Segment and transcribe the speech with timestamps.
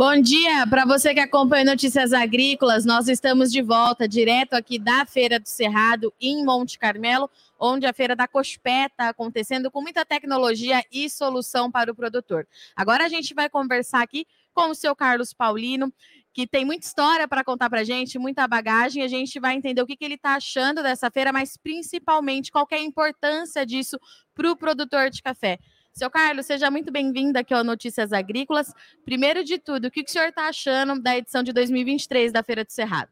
[0.00, 2.86] Bom dia para você que acompanha Notícias Agrícolas.
[2.86, 7.92] Nós estamos de volta direto aqui da Feira do Cerrado em Monte Carmelo, onde a
[7.92, 12.48] Feira da Cospé está acontecendo com muita tecnologia e solução para o produtor.
[12.74, 15.92] Agora a gente vai conversar aqui com o seu Carlos Paulino,
[16.32, 19.02] que tem muita história para contar para a gente, muita bagagem.
[19.02, 22.66] A gente vai entender o que, que ele está achando dessa feira, mas principalmente qual
[22.70, 24.00] é a importância disso
[24.34, 25.58] para o produtor de café.
[25.92, 28.72] Seu Carlos, seja muito bem-vindo aqui ao Notícias Agrícolas.
[29.04, 32.42] Primeiro de tudo, o que, que o senhor está achando da edição de 2023 da
[32.42, 33.10] Feira do Cerrado?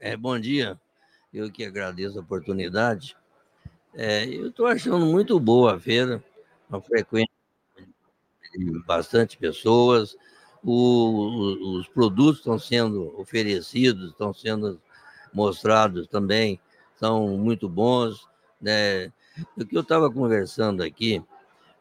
[0.00, 0.80] É, bom dia,
[1.32, 3.16] eu que agradeço a oportunidade.
[3.94, 6.24] É, eu estou achando muito boa a feira,
[6.68, 7.30] uma frequência
[8.54, 10.16] de bastante pessoas,
[10.64, 14.80] o, os produtos estão sendo oferecidos, estão sendo
[15.32, 16.58] mostrados também,
[16.94, 18.26] são muito bons.
[18.60, 19.12] Né?
[19.56, 21.22] O que eu estava conversando aqui,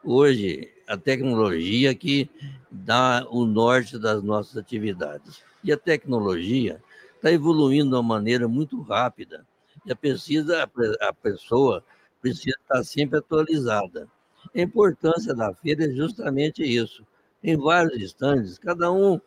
[0.03, 2.29] hoje a tecnologia que
[2.69, 5.43] dá o norte das nossas atividades.
[5.63, 6.81] E a tecnologia
[7.15, 9.45] está evoluindo de uma maneira muito rápida.
[9.85, 11.83] E a, a pessoa
[12.21, 14.07] precisa estar sempre atualizada.
[14.55, 17.05] A importância da feira é justamente isso.
[17.41, 19.19] Tem vários estandes, cada um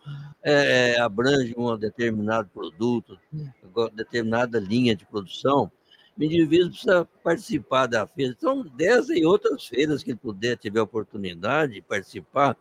[0.43, 3.19] é, é abrange um determinado produto,
[3.93, 5.71] determinada linha de produção,
[6.17, 8.35] o indivíduo precisa participar da feira.
[8.37, 12.57] Então, dessa e outras feiras que ele puder, tiver oportunidade de participar,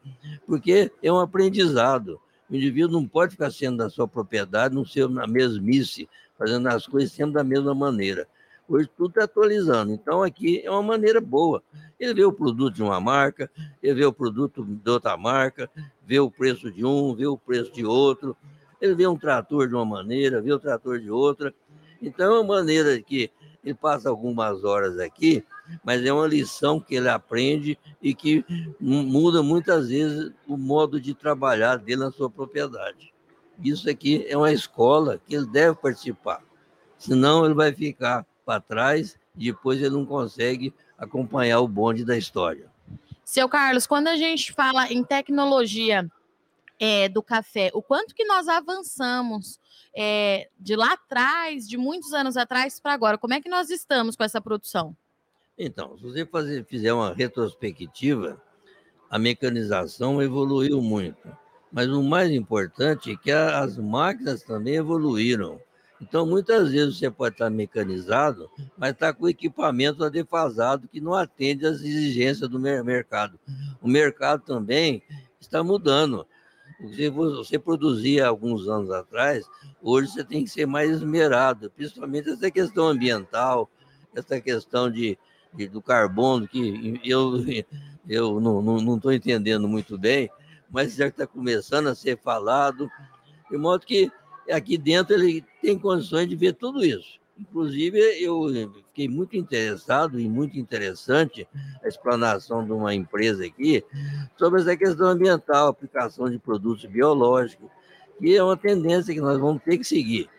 [0.47, 2.19] porque é um aprendizado.
[2.49, 6.87] O indivíduo não pode ficar sendo da sua propriedade, não ser na mesmice, fazendo as
[6.87, 8.27] coisas sempre da mesma maneira.
[8.67, 9.91] Hoje tudo está atualizando.
[9.91, 11.61] Então, aqui é uma maneira boa.
[11.99, 13.49] Ele vê o produto de uma marca,
[13.81, 15.69] ele vê o produto de outra marca,
[16.05, 18.35] vê o preço de um, vê o preço de outro,
[18.81, 21.53] ele vê um trator de uma maneira, vê o trator de outra.
[22.01, 23.29] Então, é uma maneira que
[23.63, 25.43] ele passa algumas horas aqui,
[25.83, 28.45] mas é uma lição que ele aprende e que
[28.79, 33.13] muda muitas vezes o modo de trabalhar dele na sua propriedade.
[33.63, 36.41] Isso aqui é uma escola que ele deve participar,
[36.97, 42.17] senão ele vai ficar para trás e depois ele não consegue acompanhar o bonde da
[42.17, 42.71] história.
[43.23, 46.09] Seu Carlos, quando a gente fala em tecnologia
[46.85, 49.57] é, do café, o quanto que nós avançamos
[49.95, 53.17] é, de lá atrás, de muitos anos atrás para agora.
[53.17, 54.93] Como é que nós estamos com essa produção?
[55.57, 58.37] Então, se você fazer, fizer uma retrospectiva,
[59.09, 61.25] a mecanização evoluiu muito.
[61.71, 65.61] Mas o mais importante é que as máquinas também evoluíram.
[66.01, 71.65] Então, muitas vezes você pode estar mecanizado, mas está com equipamento defasado que não atende
[71.65, 73.39] às exigências do mercado.
[73.81, 75.01] O mercado também
[75.39, 76.27] está mudando.
[76.91, 79.45] Que você produzia alguns anos atrás,
[79.81, 83.69] hoje você tem que ser mais esmerado, principalmente essa questão ambiental,
[84.13, 85.17] essa questão de,
[85.53, 87.35] de do carbono, que eu,
[88.07, 90.29] eu não estou entendendo muito bem,
[90.69, 92.89] mas já está começando a ser falado,
[93.49, 94.11] de modo que
[94.51, 97.17] aqui dentro ele tem condições de ver tudo isso.
[97.37, 98.47] Inclusive, eu
[98.87, 101.47] fiquei muito interessado e muito interessante
[101.83, 103.83] a explanação de uma empresa aqui
[104.37, 107.69] sobre essa questão ambiental, aplicação de produtos biológicos,
[108.19, 110.29] que é uma tendência que nós vamos ter que seguir.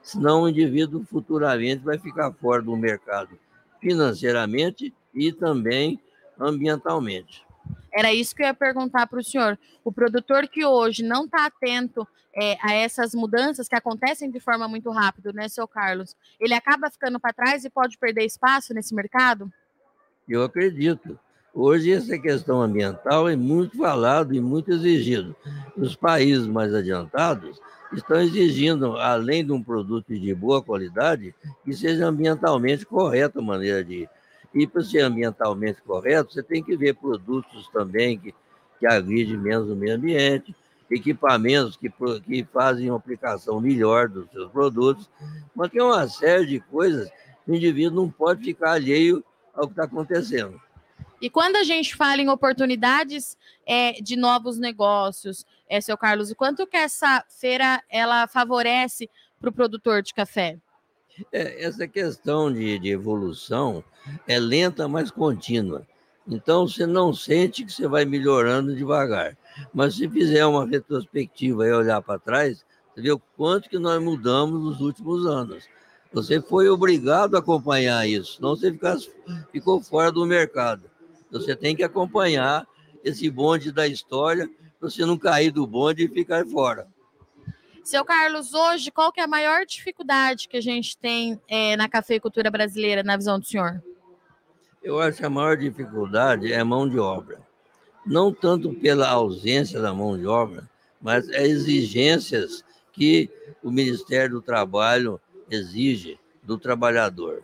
[0.00, 3.38] Senão o indivíduo futuramente vai ficar fora do mercado
[3.80, 6.00] financeiramente e também
[6.38, 7.44] ambientalmente.
[7.94, 9.58] Era isso que eu ia perguntar para o senhor.
[9.84, 14.66] O produtor que hoje não está atento é, a essas mudanças que acontecem de forma
[14.66, 16.16] muito rápida, né, seu Carlos?
[16.40, 19.50] Ele acaba ficando para trás e pode perder espaço nesse mercado?
[20.28, 21.18] Eu acredito.
[21.54, 25.36] Hoje essa questão ambiental é muito falado e muito exigido.
[25.76, 27.60] Os países mais adiantados
[27.92, 31.32] estão exigindo, além de um produto de boa qualidade,
[31.64, 34.08] que seja ambientalmente correta a maneira de.
[34.54, 38.34] E para ser ambientalmente correto, você tem que ver produtos também que,
[38.78, 40.54] que agridem menos o meio ambiente,
[40.90, 45.10] equipamentos que, que fazem uma aplicação melhor dos seus produtos,
[45.54, 47.10] mas tem uma série de coisas
[47.44, 50.60] que o indivíduo não pode ficar alheio ao que está acontecendo.
[51.20, 53.36] E quando a gente fala em oportunidades
[53.66, 59.08] é, de novos negócios, é, seu Carlos, o quanto que essa feira ela favorece
[59.40, 60.58] para o produtor de café?
[61.32, 63.84] É, essa questão de, de evolução
[64.26, 65.86] é lenta, mas contínua.
[66.26, 69.36] Então, você não sente que você vai melhorando devagar.
[69.72, 72.64] Mas se fizer uma retrospectiva e olhar para trás,
[72.94, 75.68] você vê o quanto que nós mudamos nos últimos anos.
[76.12, 78.96] Você foi obrigado a acompanhar isso, senão você fica,
[79.50, 80.88] ficou fora do mercado.
[81.30, 82.66] Você tem que acompanhar
[83.02, 86.86] esse bonde da história, para você não cair do bonde e ficar fora.
[87.84, 91.86] Seu Carlos, hoje, qual que é a maior dificuldade que a gente tem é, na
[91.86, 93.82] cafeicultura brasileira, na visão do senhor?
[94.82, 97.38] Eu acho que a maior dificuldade é a mão de obra.
[98.06, 100.66] Não tanto pela ausência da mão de obra,
[100.98, 103.30] mas é exigências que
[103.62, 105.20] o Ministério do Trabalho
[105.50, 107.42] exige do trabalhador.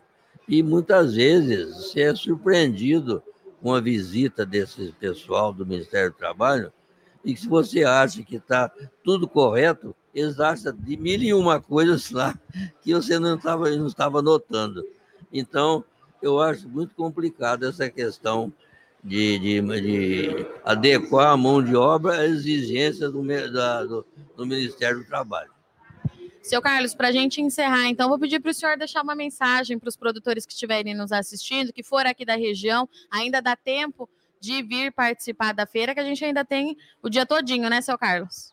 [0.48, 3.22] E muitas vezes você é surpreendido
[3.60, 6.72] com a visita desse pessoal do Ministério do Trabalho
[7.24, 8.70] e se você acha que está
[9.04, 12.38] tudo correto, eles acham de mil e uma coisas lá
[12.82, 14.84] que você não estava não estava notando.
[15.32, 15.84] Então,
[16.20, 18.52] eu acho muito complicado essa questão
[19.02, 24.06] de, de, de adequar a mão de obra às exigências do, da, do,
[24.36, 25.50] do Ministério do Trabalho.
[26.42, 29.78] Seu Carlos, para a gente encerrar, então, vou pedir para o senhor deixar uma mensagem
[29.78, 34.08] para os produtores que estiverem nos assistindo, que for aqui da região, ainda dá tempo
[34.40, 37.98] de vir participar da feira, que a gente ainda tem o dia todinho, né, seu
[37.98, 38.52] Carlos?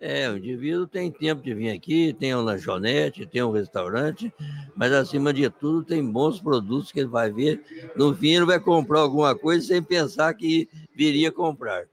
[0.00, 4.32] É, o indivíduo tem tempo de vir aqui, tem um lanchonete, tem um restaurante,
[4.76, 7.64] mas acima de tudo tem bons produtos que ele vai ver.
[7.96, 11.86] No fim, ele vai comprar alguma coisa sem pensar que viria comprar.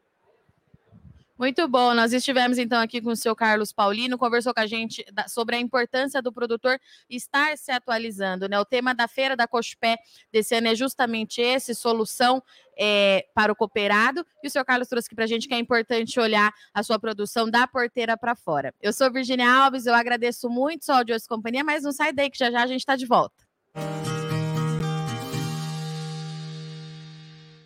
[1.37, 1.93] Muito bom.
[1.93, 5.59] Nós estivemos então aqui com o seu Carlos Paulino, conversou com a gente sobre a
[5.59, 6.79] importância do produtor
[7.09, 8.47] estar se atualizando.
[8.47, 8.57] Né?
[8.57, 9.97] O tema da feira da Cospé
[10.31, 12.41] desse ano é justamente esse: solução
[12.77, 14.25] é, para o cooperado.
[14.41, 16.97] E o seu Carlos trouxe aqui para a gente que é importante olhar a sua
[16.97, 18.73] produção da porteira para fora.
[18.81, 22.29] Eu sou Virginia Alves, eu agradeço muito sua audiência e companhia, mas não sai daí
[22.29, 23.45] que já já a gente está de volta.